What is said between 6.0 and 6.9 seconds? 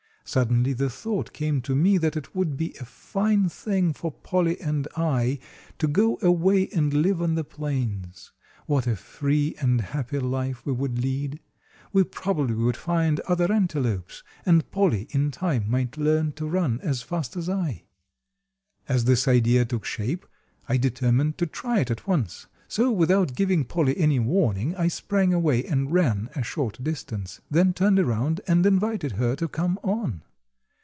away